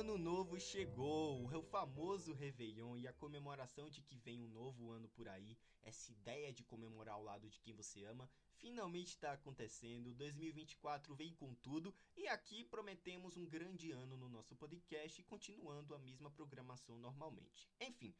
[0.00, 5.08] ano novo chegou, o famoso Réveillon e a comemoração de que vem um novo ano
[5.08, 10.14] por aí, essa ideia de comemorar ao lado de quem você ama, finalmente está acontecendo.
[10.14, 15.98] 2024 vem com tudo e aqui prometemos um grande ano no nosso podcast, continuando a
[15.98, 17.68] mesma programação normalmente.
[17.80, 18.14] Enfim,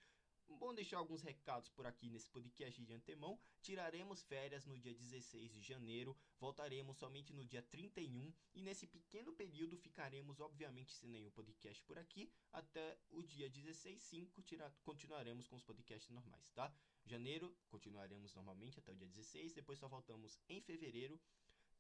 [0.59, 3.39] Bom deixar alguns recados por aqui nesse podcast de antemão.
[3.63, 9.33] Tiraremos férias no dia 16 de janeiro, voltaremos somente no dia 31 e nesse pequeno
[9.33, 14.31] período ficaremos obviamente sem nenhum podcast por aqui até o dia 16, sim,
[14.83, 16.73] continuaremos com os podcasts normais, tá?
[17.05, 21.19] Janeiro continuaremos normalmente até o dia 16, depois só voltamos em fevereiro,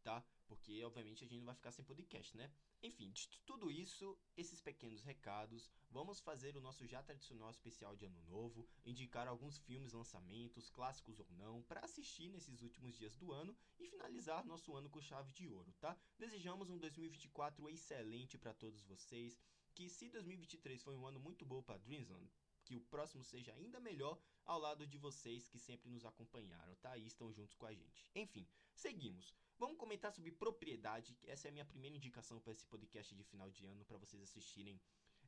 [0.02, 0.24] tá?
[0.46, 2.50] Porque obviamente a gente não vai ficar sem podcast, né?
[2.82, 8.06] Enfim, de tudo isso, esses pequenos recados, vamos fazer o nosso já tradicional especial de
[8.06, 13.32] Ano Novo, indicar alguns filmes, lançamentos, clássicos ou não, para assistir nesses últimos dias do
[13.32, 15.96] ano e finalizar nosso ano com chave de ouro, tá?
[16.18, 19.38] Desejamos um 2024 excelente para todos vocês,
[19.74, 22.30] que se 2023 foi um ano muito bom para Dreamsland,
[22.70, 26.96] que o próximo seja ainda melhor ao lado de vocês que sempre nos acompanharam, tá?
[26.96, 28.06] E estão juntos com a gente.
[28.14, 29.34] Enfim, seguimos.
[29.58, 31.18] Vamos comentar sobre propriedade.
[31.24, 34.22] Essa é a minha primeira indicação para esse podcast de final de ano para vocês
[34.22, 34.80] assistirem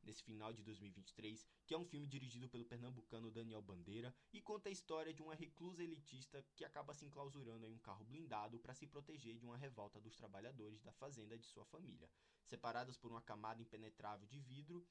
[0.05, 4.69] nesse final de 2023, que é um filme dirigido pelo pernambucano Daniel Bandeira e conta
[4.69, 8.73] a história de uma reclusa elitista que acaba se enclausurando em um carro blindado para
[8.73, 12.09] se proteger de uma revolta dos trabalhadores da fazenda de sua família.
[12.45, 14.85] Separados por uma camada impenetrável de vidro,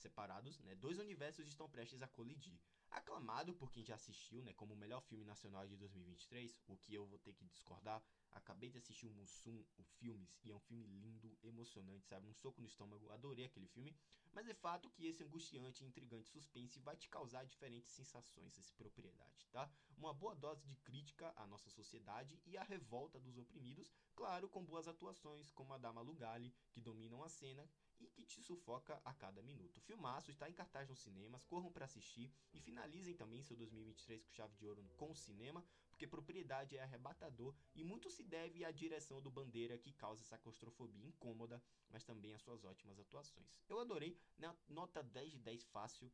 [0.00, 2.58] separados, né, dois universos estão prestes a colidir.
[2.90, 6.94] Aclamado por quem já assistiu, né, como o melhor filme nacional de 2023, o que
[6.94, 10.60] eu vou ter que discordar, Acabei de assistir o Mussum, o Filmes, e é um
[10.60, 12.28] filme lindo, emocionante, sabe?
[12.28, 13.94] Um soco no estômago, adorei aquele filme.
[14.32, 19.48] Mas é fato que esse angustiante, intrigante suspense vai te causar diferentes sensações, essa propriedade,
[19.50, 19.68] tá?
[19.96, 24.64] Uma boa dose de crítica à nossa sociedade e à revolta dos oprimidos, claro, com
[24.64, 29.00] boas atuações, como a da Malu Gali, que dominam a cena e que te sufoca
[29.04, 29.78] a cada minuto.
[29.78, 34.22] O filmaço está em cartaz nos cinemas, corram para assistir e finalizem também seu 2023
[34.22, 38.64] com chave de ouro com o cinema, porque propriedade é arrebatador e muito se deve
[38.64, 43.60] à direção do Bandeira que causa essa claustrofobia incômoda, mas também às suas ótimas atuações.
[43.68, 44.54] Eu adorei, né?
[44.66, 46.10] nota 10 de 10 fácil,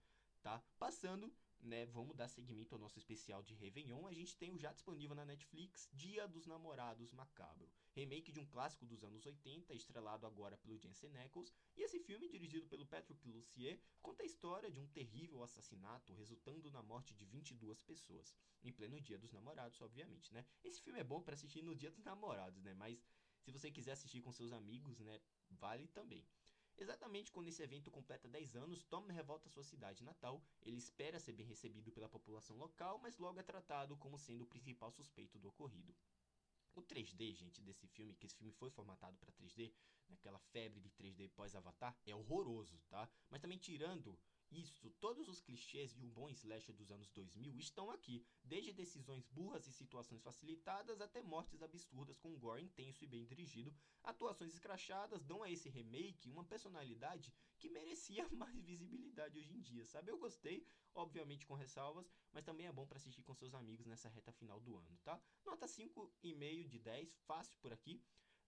[0.47, 0.62] tá?
[0.79, 4.07] Passando né, vamos dar seguimento ao nosso especial de Réveillon.
[4.07, 8.47] A gente tem o já disponível na Netflix Dia dos Namorados Macabro, remake de um
[8.47, 11.53] clássico dos anos 80, estrelado agora pelo Jensen Ackles.
[11.77, 16.71] E esse filme, dirigido pelo Patrick Lussier, conta a história de um terrível assassinato resultando
[16.71, 20.47] na morte de 22 pessoas, em pleno Dia dos Namorados, obviamente, né?
[20.62, 22.73] Esse filme é bom para assistir no Dia dos Namorados, né?
[22.75, 23.05] Mas
[23.41, 25.21] se você quiser assistir com seus amigos, né,
[25.51, 26.25] vale também.
[26.78, 30.42] Exatamente quando esse evento completa 10 anos, Tom revolta sua cidade natal.
[30.62, 34.47] Ele espera ser bem recebido pela população local, mas logo é tratado como sendo o
[34.47, 35.94] principal suspeito do ocorrido.
[36.75, 39.72] O 3D, gente, desse filme, que esse filme foi formatado para 3D,
[40.06, 43.08] naquela febre de 3D pós-Avatar, é horroroso, tá?
[43.31, 44.19] Mas também tirando
[44.51, 49.27] isso, todos os clichês de um bom slasher dos anos 2000 estão aqui, desde decisões
[49.27, 53.75] burras e situações facilitadas até mortes absurdas com um gore intenso e bem dirigido.
[54.03, 59.85] Atuações escrachadas dão a esse remake uma personalidade que merecia mais visibilidade hoje em dia,
[59.87, 60.11] sabe?
[60.11, 64.09] Eu gostei, obviamente com ressalvas, mas também é bom para assistir com seus amigos nessa
[64.09, 65.21] reta final do ano, tá?
[65.45, 68.03] Nota 5,5 de 10, fácil por aqui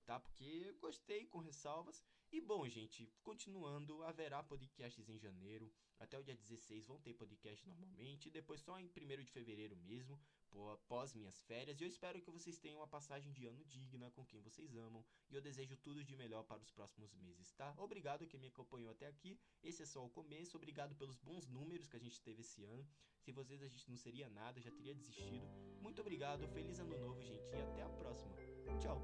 [0.08, 0.18] tá?
[0.18, 2.02] Porque gostei com ressalvas.
[2.30, 5.72] E bom, gente, continuando, haverá podcasts em janeiro.
[5.98, 8.30] Até o dia 16 vão ter podcast normalmente.
[8.30, 10.20] Depois só em 1 de fevereiro mesmo,
[10.72, 11.80] após minhas férias.
[11.80, 15.02] E eu espero que vocês tenham uma passagem de ano digna com quem vocês amam.
[15.30, 17.74] E eu desejo tudo de melhor para os próximos meses, tá?
[17.78, 19.40] Obrigado que me acompanhou até aqui.
[19.62, 20.56] Esse é só o começo.
[20.56, 22.86] Obrigado pelos bons números que a gente teve esse ano.
[23.20, 25.46] Se vocês a gente não seria nada, já teria desistido.
[25.80, 26.46] Muito obrigado.
[26.48, 27.48] Feliz ano novo, gente.
[27.52, 28.36] E até a próxima.
[28.78, 29.00] Tchau.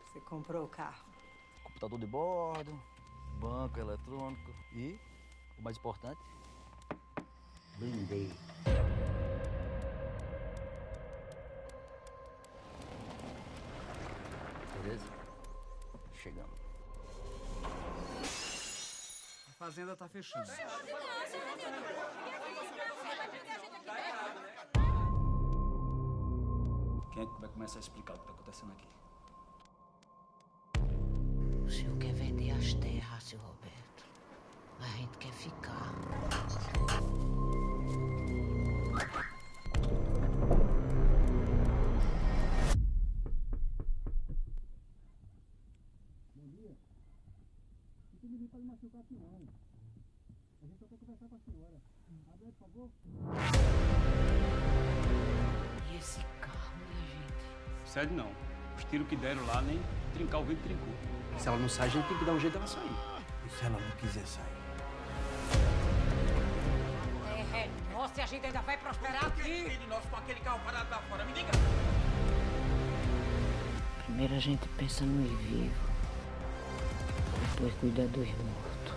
[0.00, 1.04] Você comprou o carro?
[1.62, 2.80] Computador de bordo,
[3.38, 4.98] banco eletrônico e,
[5.58, 6.20] o mais importante,
[7.78, 8.32] blindei.
[16.22, 16.58] Chegamos.
[19.48, 20.50] A fazenda tá fechando.
[27.12, 28.88] Quem é que vai começar a explicar o que tá acontecendo aqui?
[31.64, 34.04] O senhor quer vender as terras, seu Roberto.
[34.80, 36.97] A gente quer ficar.
[55.90, 57.90] E esse carro, minha gente?
[57.90, 58.32] Sério não.
[58.76, 59.80] Os tiros que deram lá nem
[60.14, 60.94] trincar o vidro trincou.
[61.38, 62.96] Se ela não sai, a gente tem que dar um jeito dela sair.
[63.46, 64.58] E se ela não quiser sair?
[67.54, 69.78] É, nossa, e a gente ainda vai prosperar aqui?
[69.78, 71.24] de nós com aquele carro parado lá fora?
[71.24, 71.50] Me diga!
[74.04, 75.87] Primeiro a gente pensa no ir vivo.
[77.58, 78.94] Depois cuida dos mortos.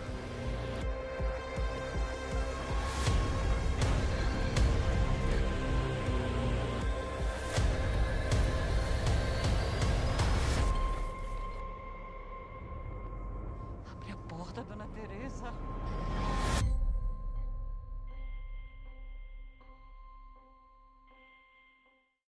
[13.89, 15.51] Abre a porta, dona Teresa.